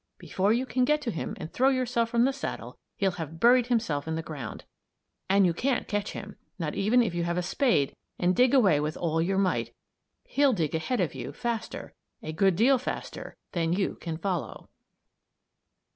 [0.17, 3.67] Before you can get to him and throw yourself from the saddle, he'll have buried
[3.67, 4.63] himself in the ground.
[5.29, 8.79] And you can't catch him; not even if you have a spade and dig away
[8.79, 9.75] with all your might.
[10.23, 11.93] He'll dig ahead of you, faster
[12.23, 14.69] a good deal faster than you can follow.